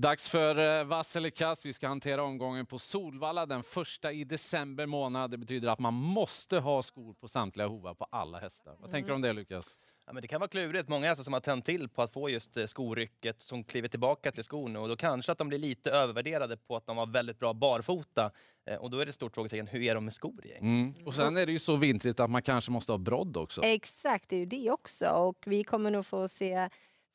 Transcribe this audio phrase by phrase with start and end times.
[0.00, 1.66] Dags för eh, vass eller kast.
[1.66, 5.30] Vi ska hantera omgången på Solvalla den första i december månad.
[5.30, 8.76] Det betyder att man måste ha skor på samtliga hovar på alla hästar.
[8.78, 9.76] Vad tänker du om det Lukas?
[10.06, 10.88] Ja, men det kan vara klurigt.
[10.88, 14.32] Många hästar som har tänt till på att få just eh, skorycket som kliver tillbaka
[14.32, 17.38] till skon och då kanske att de blir lite övervärderade på att de var väldigt
[17.38, 18.30] bra barfota.
[18.70, 20.80] Eh, Och då är det ett stort frågetecken, hur är de med skor egentligen?
[20.80, 21.06] Mm.
[21.06, 23.62] Och sen är det ju så vintrigt att man kanske måste ha brodd också.
[23.62, 25.06] Exakt, det är ju det också.
[25.08, 26.68] Och vi kommer nog få se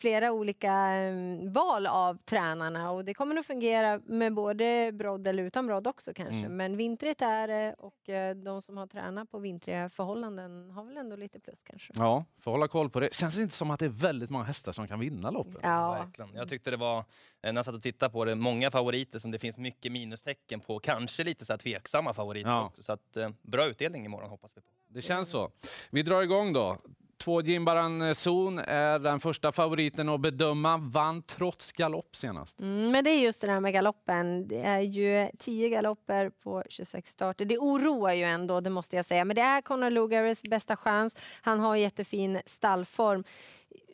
[0.04, 5.44] flera olika mm, val av tränarna och det kommer nog fungera med både brodd eller
[5.44, 6.36] utan brodd också kanske.
[6.36, 6.58] Mm.
[6.58, 10.98] Men vintrigt är det och eh, de som har tränat på vintriga förhållanden har väl
[10.98, 11.94] ändå lite plus kanske.
[11.96, 13.13] Ja, får hålla koll på det.
[13.13, 15.58] Känns det inte som att det är väldigt många hästar som kan vinna loppet?
[15.63, 16.35] Ja, Verkligen.
[16.35, 17.04] Jag tyckte det var, eh,
[17.41, 20.80] när jag satt och tittade på det, många favoriter som det finns mycket minustecken på.
[20.80, 22.66] Kanske lite så här tveksamma favoriter Ja.
[22.66, 22.84] också.
[22.84, 24.68] Så att, eh, bra utdelning imorgon hoppas vi på.
[24.88, 25.52] Det känns så.
[25.91, 26.77] Vi drar igång då.
[27.23, 30.77] Två Jimbaran eh, Zon är den första favoriten att bedöma.
[30.77, 32.59] Vann trots galopp senast.
[32.59, 34.48] Mm, men det är just det där med galoppen.
[34.48, 37.46] Det är ju 10 galopper på 26 starter.
[37.46, 39.26] Det oroar ju ändå, det måste jag säga.
[39.26, 41.18] Men det är Conor Lugares bästa chans.
[41.41, 43.24] Han har jättefin stallform.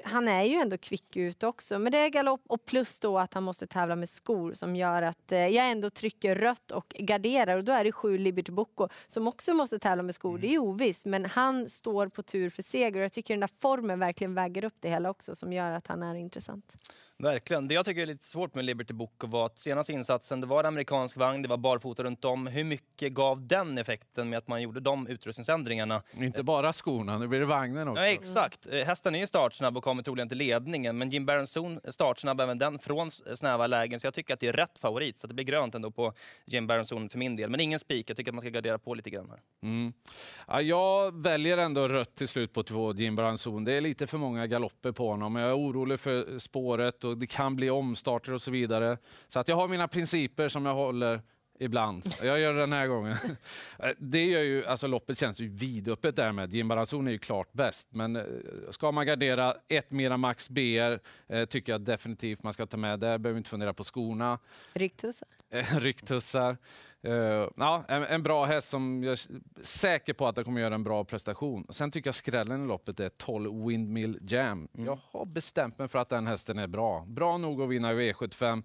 [0.03, 1.79] Han är ju ändå kvick ut också.
[1.79, 5.01] Men det är galopp och plus då att han måste tävla med skor som gör
[5.01, 7.57] att eh, jag ändå trycker rött och garderar.
[7.57, 10.37] Och då är det sju Liberty Bocco som också måste tävla med skor.
[10.37, 12.99] Det är ju ovisst, men han står på tur för seger.
[12.99, 15.87] Och jag tycker den där formen verkligen väger upp det hela också som gör att
[15.87, 16.77] han är intressant.
[17.23, 17.67] Verkligen.
[17.67, 20.59] Det jag tycker är lite svårt med Liberty Book var att senaste insatsen, det var
[20.59, 22.47] en amerikansk vagn, det var barfota runt om.
[22.47, 26.03] Hur mycket gav den effekten med att man gjorde de utrustningsändringarna?
[26.13, 28.01] Inte bara skorna, nu blir det vagnen också.
[28.03, 28.67] Ja, exakt.
[28.67, 32.41] Eh, Hästen är ju startsnabb och kommer troligen till ledningen, men Jim Baronson är startsnabb
[32.41, 35.19] även den från snäva lägen, så jag tycker att det är rätt favorit.
[35.19, 36.13] Så det blir grönt ändå på
[36.45, 37.49] Jim Baronson för min del.
[37.49, 39.39] Men ingen spik, jag tycker att man ska gardera på lite grann här.
[39.63, 39.93] Mm.
[40.47, 43.63] Ja, jag väljer ändå rött till slut på två Jimbaran Zon.
[43.63, 45.35] Det är lite för många galopper på honom.
[45.35, 48.97] Jag är orolig för spåret och det kan bli omstarter och så vidare.
[49.27, 51.21] Så att jag har mina principer som jag håller
[51.59, 52.03] ibland.
[52.23, 53.15] Jag gör det den här gången.
[53.97, 56.53] Det gör ju, alltså loppet känns ju vidöppet därmed.
[56.53, 57.87] Jimbaran Zon är ju klart bäst.
[57.91, 58.23] Men eh,
[58.69, 62.99] ska man gardera ett mera max BR eh, tycker jag definitivt man ska ta med.
[62.99, 64.39] Där behöver inte fundera på skorna.
[64.73, 65.27] Rycktussar.
[65.49, 66.57] Eh, rycktussar.
[67.01, 67.13] Eh,
[67.55, 69.19] ja, en, en bra häst som jag är
[69.63, 71.67] säker på att den kommer göra en bra prestation.
[71.69, 74.67] Sen tycker jag skrällen i loppet är 12 Windmill Jam.
[74.71, 77.05] Jag har bestämt mig för att den hästen är bra.
[77.07, 78.63] Bra nog att vinna i V75.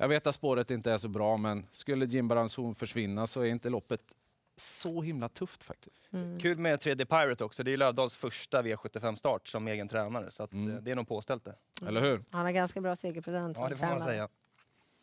[0.00, 3.46] Jag vet att spåret inte är så bra, men skulle Jim Baranzon försvinna så är
[3.46, 4.00] inte loppet
[4.56, 6.08] så himla tufft faktiskt.
[6.12, 6.40] Mm.
[6.40, 7.62] Kul med 3D Pirate också.
[7.62, 10.76] Det är Lövdahls första V75-start som egen tränare, så att, Mm.
[10.76, 11.54] eh, det är nog påställt där.
[11.88, 12.22] Eller hur?
[12.30, 14.12] Han har ganska bra segerprocent Ja, som det får man tränare.
[14.12, 14.28] säga.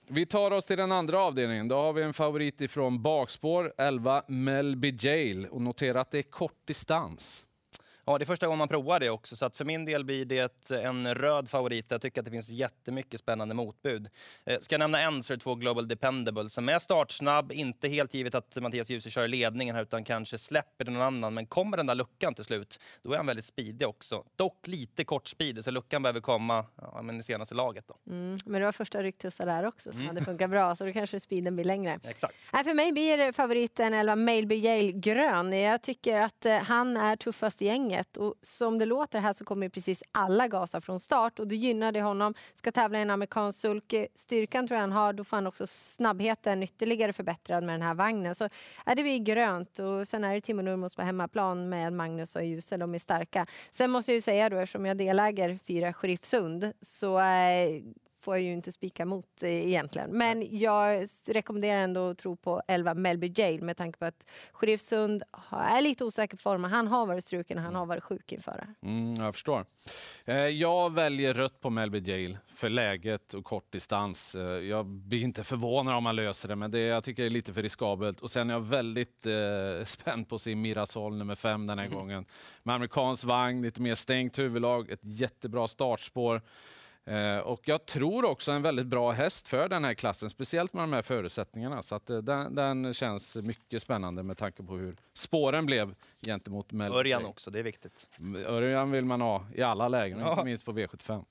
[0.07, 1.67] Vi tar oss till den andra avdelningen.
[1.67, 5.47] Då har vi en favorit ifrån bakspår, 11 Melby Jail.
[5.47, 7.45] Och notera att det är kort distans.
[8.07, 10.25] Ja, det är första gången man provar det också, så att för min del blir
[10.25, 11.85] det en röd favorit.
[11.91, 14.09] Jag tycker att det finns jättemycket spännande motbud.
[14.45, 17.87] Eh, ska jag nämna en så är det två Global Dependable som är startsnabb, inte
[17.87, 21.33] helt givet att Mattias Djuse kör ledningen här, utan kanske släpper det någon annan.
[21.33, 24.23] Men kommer den där luckan till slut, då är han väldigt speedig också.
[24.35, 27.85] Dock lite kort speed, så luckan behöver komma ja, men i senaste laget.
[27.87, 28.11] Då.
[28.13, 28.37] Mm.
[28.45, 30.07] Men det var första rycktussar där också som Mm.
[30.15, 31.99] hade funkat bra så då kanske speeden blir längre.
[32.03, 32.35] Exakt.
[32.53, 35.53] Nej, för mig blir favoriten 11 Mailby Yale grön.
[35.53, 39.45] Jag tycker att eh, han är tuffast i gänget och som det låter här så
[39.45, 42.33] kommer precis alla gasa från start och då gynnar det honom.
[42.55, 44.07] Ska tävla i en amerikansk sulke.
[44.15, 47.93] Styrkan tror jag han har, då får han också snabbheten ytterligare förbättrad med den här
[47.93, 48.35] vagnen.
[48.35, 48.49] Så
[48.85, 52.45] är det blir grönt och sen är det Timo Nurmos på hemmaplan med Magnus och
[52.45, 52.79] Ljusel.
[52.79, 53.47] de är starka.
[53.71, 57.81] Sen måste jag ju säga då eftersom jag deläger fyra Sheriffsund så eh,
[58.25, 60.09] får jag ju inte spika emot eh, egentligen.
[60.11, 65.23] Men jag rekommenderar ändå att tro på 11 Melby Jail med tanke på att Sheriffsund
[65.31, 66.71] har- är lite osäker på formen.
[66.71, 68.87] Han har varit struken och han har varit sjuk inför det.
[68.87, 69.65] Mm, jag förstår.
[70.25, 74.35] Eh, jag väljer rött på Melby Jail för läget och kort distans.
[74.35, 77.53] Eh, jag blir inte förvånad om han löser det, men det jag tycker är lite
[77.53, 78.19] för riskabelt.
[78.21, 79.33] Och sen är jag väldigt eh,
[79.85, 82.25] spänd på sin Mirasol nummer fem den här gången.
[82.63, 86.41] Med amerikansk vagn, lite mer stängt huvudlag, ett jättebra startspår.
[87.05, 90.83] Eh, och jag tror också en väldigt bra häst för den här klassen, speciellt med
[90.83, 91.81] de här förutsättningarna.
[91.81, 96.71] Så att, eh, den, den känns mycket spännande med tanke på hur spåren blev gentemot
[96.71, 98.09] Melby Örjan också, det är viktigt.
[98.47, 100.31] Örjan vill man ha i alla lägen, Ja.
[100.31, 101.25] inte minst på V75.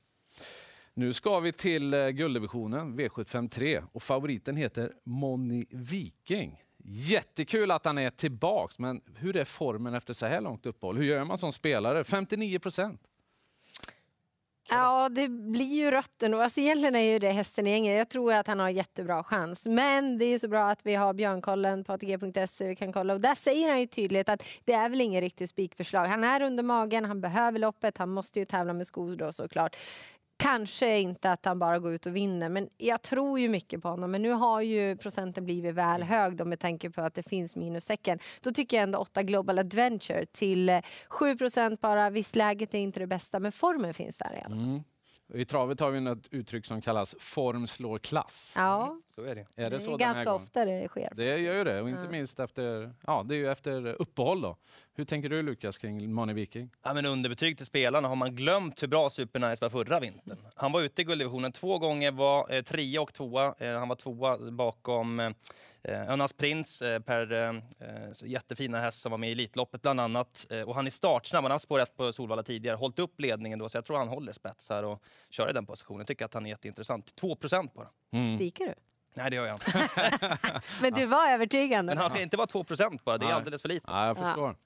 [0.94, 6.60] Nu ska vi till eh, gulddivisionen, V75 3 och favoriten heter Moni Viking.
[6.86, 10.96] Jättekul att han är tillbaks, men hur är formen efter så här långt uppehåll?
[10.96, 12.04] Hur gör man som spelare?
[12.04, 13.00] 59 procent.
[14.68, 16.40] Ja, det blir ju rött ändå.
[16.40, 17.98] Alltså egentligen är ju det hästen i gänget.
[17.98, 19.66] Jag tror att han har jättebra chans.
[19.66, 22.68] Men det är ju så bra att vi har Björnkollen på ATG.se.
[22.68, 25.50] Vi kan kolla och där säger han ju tydligt att det är väl ingen riktigt
[25.50, 26.06] spikförslag.
[26.06, 29.76] Han är under magen, han behöver loppet, han måste ju tävla med skor då såklart.
[30.44, 33.88] Kanske inte att han bara går ut och vinner, men jag tror ju mycket på
[33.88, 34.10] honom.
[34.10, 36.08] Men nu har ju procenten blivit väl Mm.
[36.08, 38.18] hög då med tanke på att det finns minussäcken.
[38.40, 41.36] Då tycker jag ändå 8 Global Adventure till eh, 7
[41.80, 42.10] bara.
[42.10, 44.52] Visst, läget är inte det bästa, men formen finns där igen.
[44.52, 44.80] Mm.
[45.34, 48.52] I travet har vi ett uttryck som kallas form slår klass.
[48.56, 49.40] Ja, Så är det.
[49.56, 50.42] Är det, det är ganska gången?
[50.42, 51.12] ofta det sker.
[51.16, 52.10] Det gör ju det, och inte Ja.
[52.10, 54.40] minst efter, ja, det är ju efter uppehåll.
[54.40, 54.56] Då.
[54.96, 56.70] Hur tänker du Lukas kring Money Viking?
[56.82, 58.08] Ja, men underbetyg till spelarna.
[58.08, 60.38] Har man glömt hur bra Supernice var förra vintern?
[60.54, 63.54] Han var ute i gulddivisionen två gånger, var eh, trea och tvåa.
[63.58, 65.32] Eh, han var tvåa bakom eh,
[66.12, 70.00] Önas Prins eh, per eh, eh, så jättefina häst som var med i Elitloppet bland
[70.00, 70.46] annat.
[70.50, 71.44] Eh, och han är startsnabb.
[71.44, 72.76] Han har haft spår rätt på Solvalla tidigare.
[72.76, 75.66] Hållit upp ledningen då, så jag tror han håller spets här och kör i den
[75.66, 76.00] positionen.
[76.00, 77.16] Jag tycker att han är jätteintressant.
[77.16, 77.36] 2
[77.74, 77.88] bara.
[78.12, 78.36] Mm.
[78.36, 78.74] Spikar du?
[79.16, 79.88] Nej, det gör jag inte.
[80.82, 81.90] Men du var övertygande.
[81.94, 82.64] Men han ska inte vara 2
[83.04, 83.18] bara.
[83.18, 83.32] Det är Nej.
[83.32, 83.84] alldeles för lite.
[83.88, 84.56] Ja, jag förstår.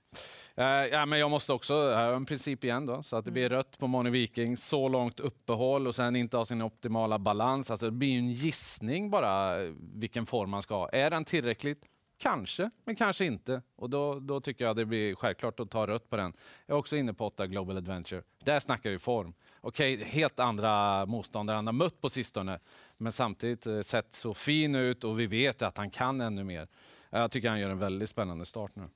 [0.54, 3.48] Eh, ja, men jag måste också ha en princip igen då, så att det blir
[3.48, 7.70] rött på Money Viking, så långt uppehåll och sen inte ha sin optimala balans.
[7.70, 10.88] Alltså det blir ju en gissning bara eh, vilken form man ska ha.
[10.88, 11.84] Är den tillräckligt?
[12.18, 13.62] Kanske, men kanske inte.
[13.76, 16.32] Och då, då tycker jag det blir självklart att ta rött på den.
[16.66, 18.22] Jag är också inne på 8 Global Adventure.
[18.44, 19.34] Där snackar vi form.
[19.60, 22.60] Okej, helt andra motståndare han har mött på sistone,
[22.96, 26.68] men samtidigt eh, sett så fin ut och vi vet att han kan ännu mer.
[27.10, 28.88] Jag tycker han gör en väldigt spännande start nu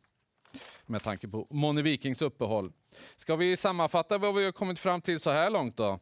[0.87, 2.73] med tanke på Moni Vikings uppehåll.
[3.17, 5.99] Ska vi sammanfatta vad vi har kommit fram till så här långt då?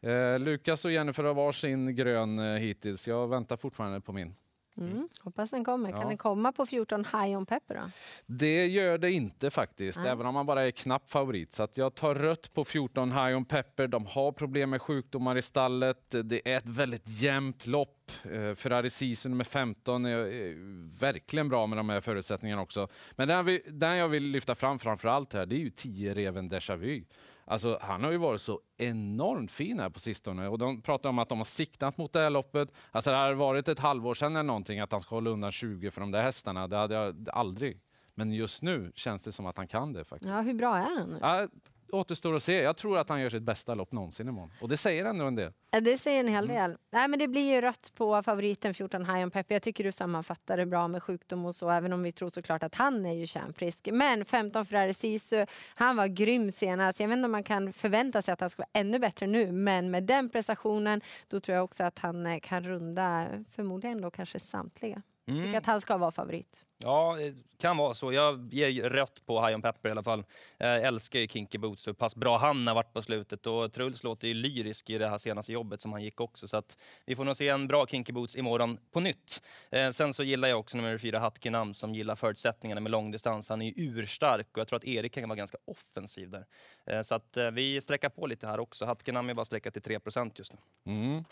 [0.00, 3.08] Eh, Lukas och Jennifer har varsin grön eh, hittills.
[3.08, 4.34] Jag väntar fortfarande på min.
[4.78, 5.90] Mm, hoppas den kommer.
[5.90, 6.08] Kan Ja.
[6.08, 7.90] den komma på 14 High on Pepper då?
[8.26, 10.08] Det gör det inte faktiskt, Nej.
[10.08, 11.52] även om man bara är knapp favorit.
[11.52, 13.86] Så att jag tar rött på 14 High on Pepper.
[13.88, 16.14] De har problem med sjukdomar i stallet.
[16.24, 17.94] Det är ett väldigt jämnt lopp.
[18.24, 20.54] Eh, Ferrari Season nummer 15 är, är
[21.00, 22.88] verkligen bra med de här förutsättningarna också.
[23.16, 26.14] Men den, vi, den jag vill lyfta fram framför allt här, det är ju 10
[26.14, 27.04] Reven Déjà Vu.
[27.50, 31.18] Alltså, han har ju varit så enormt fin här på sistone och de pratar om
[31.18, 32.72] att de har siktat mot det här loppet.
[32.90, 35.90] Alltså det har varit ett halvår sedan eller någonting att han ska hålla undan 20
[35.90, 36.68] för de där hästarna.
[36.68, 37.80] Det hade jag aldrig.
[38.14, 40.30] Men just nu känns det som att han kan det faktiskt.
[40.30, 41.18] Ja, hur bra är han nu?
[41.22, 41.48] Ja,
[41.92, 42.62] återstår att se.
[42.62, 44.50] Jag tror att han gör sitt bästa lopp någonsin imorgon.
[44.60, 45.52] Och det säger ändå en del.
[45.82, 46.56] Det säger en hel Mm.
[46.56, 46.76] del.
[46.90, 49.54] Nej, men det blir ju rött på favoriten 14 High on Pepper.
[49.54, 52.62] Jag tycker du sammanfattar det bra med sjukdom och så, även om vi tror såklart
[52.62, 53.88] att han är ju kärnfrisk.
[53.92, 57.00] Men 15 Ferrari Sisu, han var grym senast.
[57.00, 59.52] Jag vet inte om man kan förvänta sig att han ska vara ännu bättre nu,
[59.52, 64.10] men med den prestationen, då tror jag också att han eh, kan runda förmodligen då
[64.10, 65.02] kanske samtliga.
[65.28, 65.44] Mm.
[65.44, 66.64] tycker att han ska vara favorit.
[66.78, 68.12] Ja, det kan vara så.
[68.12, 70.24] Jag ger rött på High on Pepper i alla fall.
[70.58, 73.46] Jag älskar ju Kinky Boots och hur pass bra han har varit på slutet.
[73.46, 76.48] Och Truls låter ju lyrisk i det här senaste jobbet som han gick också.
[76.48, 79.42] Så att vi får nog se en bra Kinky Boots imorgon på nytt.
[79.70, 83.48] Eh, sen så gillar jag också nummer fyra Hatkinam som gillar förutsättningarna med långdistans.
[83.48, 86.46] Han är ju urstark och jag tror att Erik kan vara ganska offensiv där.
[86.86, 88.86] Eh, så att eh, vi sträcker på lite här också.
[88.86, 90.92] Hatkinam är bara sträckat till 3% just nu.
[90.92, 91.24] Mm.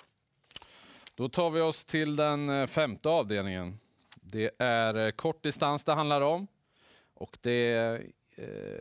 [1.15, 3.79] Då tar vi oss till den eh, femte avdelningen.
[4.29, 6.47] Det är eh, kort kortdistans det handlar om.
[7.15, 8.03] Och det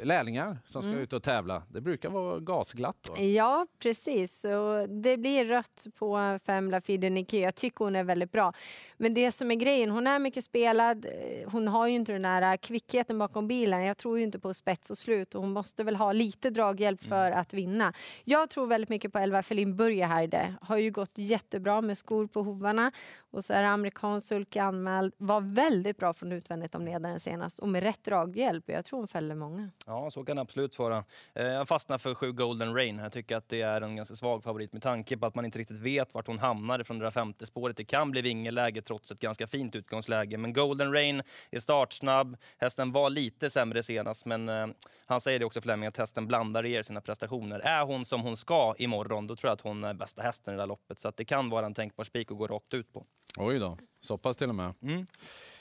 [0.04, 1.04] lärlingar som ska Mm.
[1.04, 1.64] ut och tävla.
[1.70, 2.96] Det brukar vara gasglatt.
[3.18, 3.24] Då.
[3.24, 4.40] Ja, precis.
[4.40, 7.42] Så det blir rött på fem Lafide Niki.
[7.42, 8.54] Jag tycker hon är väldigt bra.
[8.98, 11.06] Men det som är grejen, hon är mycket spelad.
[11.06, 11.12] Eh,
[11.52, 13.86] Hon har ju inte den där kvickheten bakom bilen.
[13.86, 17.02] Jag tror ju inte på spets och slut och hon måste väl ha lite draghjälp
[17.04, 17.94] för att vinna.
[18.24, 20.56] Jag tror väldigt mycket på 11 Felin Burjahide.
[20.62, 22.92] Har ju gått jättebra med skor på hovarna
[23.32, 25.14] och så är amerikansk sulke anmäld.
[25.18, 28.64] Var väldigt bra från utvändigt om ledaren senast och med rätt draghjälp.
[28.70, 29.70] Jag tror hon fäller många.
[29.86, 31.04] Ja, så kan det absolut vara.
[31.34, 32.98] Eh, Jag fastnar för sju Golden Rain.
[33.00, 35.60] Jag tycker att det är en ganska svag favorit med tanke på att man inte
[35.60, 37.78] riktigt vet vart hon hamnar från det där femte spåret.
[37.78, 40.38] Det kan bli vingeläge trots ett ganska fint utgångsläge.
[40.38, 41.22] Men Golden Rain
[41.52, 42.38] är startsnabb.
[42.58, 44.68] Hästen var lite sämre senast, men eh,
[45.06, 47.60] han säger det också Fleming att hästen blandar i sina prestationer.
[47.60, 50.58] Är hon som hon ska imorgon, då tror jag att hon är bästa hästen i
[50.58, 51.00] det här loppet.
[51.00, 53.06] Så att det kan vara en tänkbar spik att gå rakt ut på.
[53.38, 54.74] Oj då, så pass till och med.
[54.82, 55.08] Mm.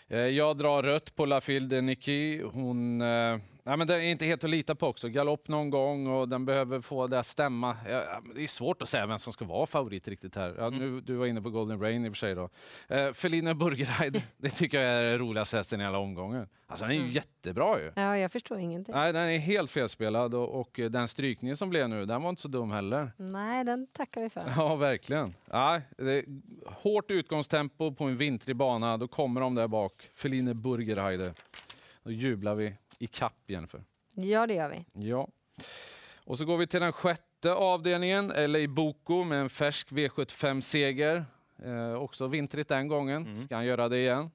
[0.08, 2.42] Eh, Jag drar rött på La Fille de Niki.
[2.52, 3.02] Hon...
[3.66, 5.08] Nej, men det är inte helt att lita på också.
[5.08, 7.76] Galopp någon gång och den behöver få det att stämma.
[7.88, 10.54] Ja, det är svårt att säga vem som ska vara favorit riktigt här.
[10.58, 12.34] Ja, nu, du var inne på Golden Rain i och för sig.
[12.34, 12.48] Då.
[12.88, 16.48] Eh, Feline Burgeride, det tycker jag är den roligaste hästen i alla omgångar.
[16.66, 17.92] Alltså den är ju jättebra ju.
[17.96, 18.94] Ja, jag förstår ingenting.
[18.94, 22.42] Nej, den är helt felspelad och, och den strykningen som blev nu, den var inte
[22.42, 23.12] så dum heller.
[23.16, 24.42] Nej, den tackar vi för.
[24.56, 25.34] Ja, verkligen.
[25.50, 25.80] Ja,
[26.66, 28.96] hårt utgångstempo på en vintrig bana.
[28.96, 30.10] Då kommer de där bak.
[30.14, 31.34] Feline Burgerheide.
[32.02, 33.84] Då jublar vi i kapp Jennifer.
[34.14, 35.08] Ja, det gör vi.
[35.08, 35.28] Ja.
[36.24, 41.24] Och så går vi till den sjätte avdelningen, LA Boko med en färsk V75-seger.
[41.64, 43.26] Eh, också vintrigt den gången.
[43.26, 43.44] Mm.
[43.44, 44.30] Ska han göra det igen?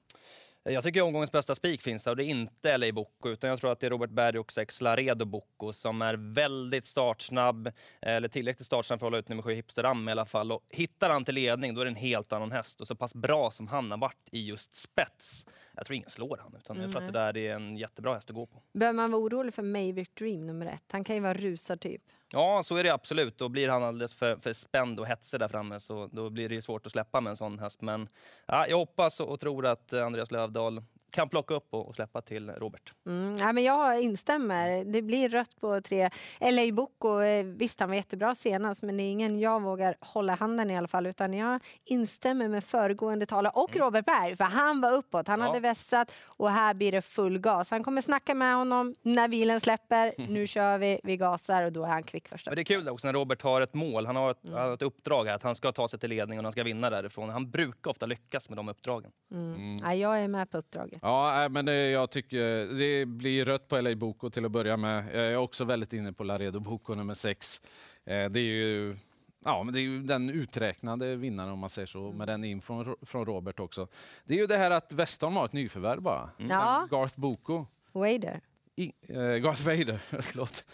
[0.62, 3.60] Jag tycker omgångens bästa spik finns där och det är inte LA Bocco utan jag
[3.60, 8.28] tror att det är Robert Berg och sex Laredo Bocco som är väldigt startsnabb eller
[8.28, 10.52] tillräckligt startsnabb för att hålla ut nummer sju Hipsteram i alla fall.
[10.52, 13.14] Och hittar han till ledning då är det en helt annan häst och så pass
[13.14, 15.46] bra som han har varit i just spets.
[15.76, 18.30] Jag tror ingen slår han utan jag tror att det där är en jättebra häst
[18.30, 18.62] att gå på.
[18.72, 20.84] Behöver man vara orolig för Mayvick Dream nummer ett?
[20.92, 22.02] Han kan ju vara rusartyp.
[22.32, 23.38] Ja, så är det absolut.
[23.38, 26.62] Då blir han alldeles för, för spänd och hetsig där framme så då blir det
[26.62, 27.82] svårt att släppa med en sån häst.
[27.82, 28.08] Men
[28.46, 32.92] ja, jag hoppas och tror att Andreas Lövdahl kan plocka upp och, släppa till Robert.
[33.06, 34.84] Mm, ja, men jag instämmer.
[34.84, 36.10] Det blir rött på tre.
[36.40, 40.34] LA Boko, eh, visst han var jättebra senast men det är ingen jag vågar hålla
[40.34, 43.84] handen i alla fall utan jag instämmer med föregående talare och mm.
[43.84, 45.28] Robert Berg för han var uppåt.
[45.28, 45.46] Han ja.
[45.46, 47.70] hade vässat och här blir det full gas.
[47.70, 50.14] Han kommer snacka med honom när bilen släpper.
[50.28, 52.50] Nu kör vi, vi gasar och då är han kvick första.
[52.50, 54.06] Men det är kul också när Robert har ett mål.
[54.06, 54.72] Han har ett, mm.
[54.72, 57.28] ett uppdrag här att han ska ta sig till ledning och han ska vinna därifrån.
[57.28, 59.10] Han brukar ofta lyckas med de uppdragen.
[59.30, 59.54] Mm.
[59.54, 59.76] mm.
[59.82, 60.98] Ja, jag är med på uppdraget.
[61.02, 65.04] Ja, men det, jag tycker det blir rött på LA Boko till att börja med.
[65.14, 67.60] Jag är också väldigt inne på Laredo Boko nummer sex.
[68.04, 68.96] Eh, det är ju
[69.44, 72.96] Ja, men det är ju den uträknade vinnaren om man säger så, med den infon
[73.02, 73.88] från Robert också.
[74.24, 76.30] Det är ju det här att Westholm har ett nyförvärv bara.
[76.38, 76.50] Mm.
[76.50, 76.88] Ja.
[76.90, 77.66] Garth Boko.
[77.92, 78.40] Wader.
[78.76, 80.64] I, äh, Garth Vader, förlåt.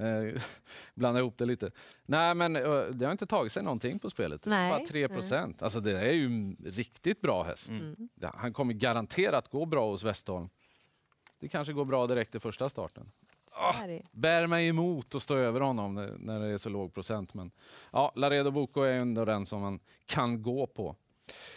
[0.00, 0.42] Eh,
[0.94, 1.70] blanda ihop det lite.
[2.06, 4.44] Nej, men eh, det har inte tagit sig någonting på spelet.
[4.46, 4.70] Nej.
[4.70, 5.62] Bara 3 procent.
[5.62, 7.68] Alltså det är ju en riktigt bra häst.
[7.68, 8.08] Mm.
[8.34, 10.48] Han kommer garanterat gå bra hos Westholm.
[11.40, 13.10] Det kanske går bra direkt i första starten.
[13.60, 17.34] Oh, bär mig emot och stå över honom när det är så låg procent.
[17.34, 17.50] Men
[17.92, 20.96] ja, Laredo Boko är ändå den som man kan gå på.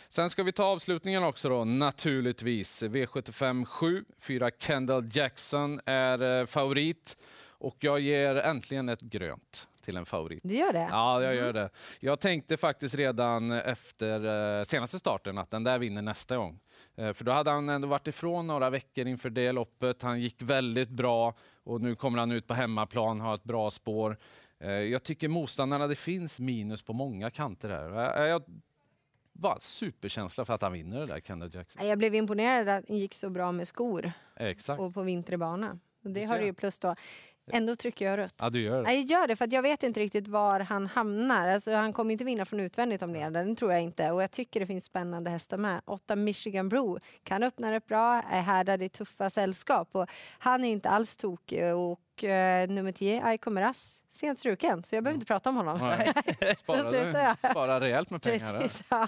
[0.09, 2.83] Sen ska vi ta avslutningen också då, naturligtvis.
[2.83, 7.17] V75 7, 4 Kendall Jackson är eh, favorit.
[7.63, 10.39] Och jag ger äntligen ett grönt till en favorit.
[10.43, 10.87] Du gör det?
[10.91, 11.53] Ja, jag gör mm.
[11.53, 11.69] det.
[11.99, 16.59] Jag tänkte faktiskt redan efter eh, senaste starten att den där vinner nästa gång.
[16.95, 20.01] Eh, för då hade han ändå varit ifrån några veckor inför det loppet.
[20.01, 24.17] Han gick väldigt bra och nu kommer han ut på hemmaplan, har ett bra spår.
[24.59, 28.25] Eh, jag tycker motståndarna, det finns minus på många kanter här.
[28.25, 28.43] Jag
[29.33, 31.87] var superkänsla för att han vinner det där, Kendall Jackson.
[31.87, 34.79] Jag blev imponerad att han gick så bra med skor Exakt.
[34.79, 35.79] och på vintrig bana.
[36.01, 36.95] Det har du ju plus då.
[37.51, 38.35] Ändå trycker jag rött.
[38.37, 38.93] Ja, du gör det.
[38.93, 41.47] jag gör det för jag vet inte riktigt var han hamnar.
[41.47, 44.11] Alltså, han kommer inte vinna från utvändigt om det, den tror jag inte.
[44.11, 45.81] Och jag tycker det finns spännande hästar med.
[45.85, 49.89] Åtta Michigan Bro kan öppna det bra, är härdad i tuffa sällskap.
[49.91, 50.09] Och
[50.39, 51.75] han är inte alls tokig.
[51.75, 52.29] Och uh,
[52.73, 54.83] nummer 10, Aiko Meras, sent struken.
[54.83, 55.77] Så jag behöver inte prata om honom.
[56.57, 58.59] Spara, spara rejält med pengar.
[58.59, 59.07] Precis, ja.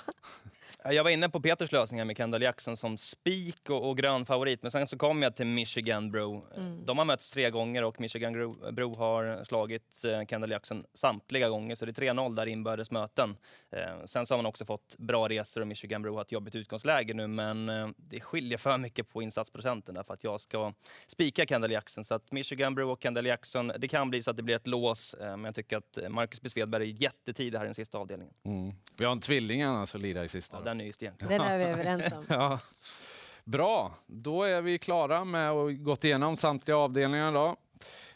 [0.84, 4.62] Jag var inne på Peters lösningar med Kendall Jackson som spik och, och grön favorit,
[4.62, 6.46] men sen så kom jag till Michigan Bro.
[6.58, 6.86] Mm.
[6.86, 11.75] De har mötts tre gånger och Michigan Bro har slagit eh, Kendall Jackson samtliga gånger,
[11.75, 13.38] så det är 3-0 där inbördes möten.
[13.72, 16.55] Eh, sen så har man också fått bra resor och Michigan Bro har ett jobbigt
[16.55, 20.74] utgångsläge nu, men eh, det skiljer för mycket på insatsprocenten för att jag ska
[21.08, 22.05] spika Kendall Jackson.
[22.05, 24.67] Så att Michigan Bro och Kendall Jackson, det kan bli så att det blir ett
[24.67, 26.50] lås, eh, men jag tycker att Marcus B.
[26.50, 28.34] Svedberg är jättetidig här i den sista avdelningen.
[28.46, 28.74] Mm.
[28.98, 30.64] Vi har en tvilling annars som lirar i sista.
[30.65, 31.29] Den är stenklar.
[31.29, 32.25] Den är vi överens om.
[32.29, 32.60] ja.
[33.43, 37.34] Bra, då är vi klara med att gått igenom samtliga avdelningar.
[37.34, 37.55] Då.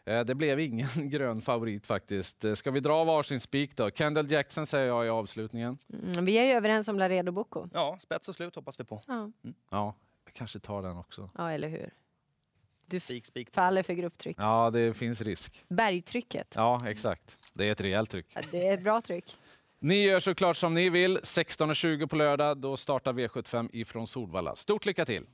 [0.06, 2.46] Eh, det blev ingen grön favorit faktiskt.
[2.46, 3.92] Eh, ska vi dra varsin spik då?
[3.92, 5.78] Kendall Jackson säger jag i avslutningen.
[5.94, 7.68] Mm, vi är ju överens om Laredo Bocco.
[7.74, 9.02] Ja, spets och slut hoppas vi på.
[9.08, 9.34] Ja, mm.
[9.72, 11.30] ja jag kanske tar den också.
[11.38, 11.94] Ja, eller hur.
[12.86, 13.50] Du spik, spik.
[13.52, 14.38] faller för grupptryck.
[14.40, 15.66] Ja, det finns risk.
[15.68, 16.54] Bergtrycket.
[16.56, 17.38] Ja, exakt.
[17.54, 18.26] Det är ett rejält tryck.
[18.34, 19.38] Ja, det är ett bra tryck.
[19.82, 21.18] Ni gör såklart som ni vill.
[21.18, 24.56] 16.20 på lördag, då startar V75 ifrån Solvalla.
[24.56, 25.26] Stort lycka till!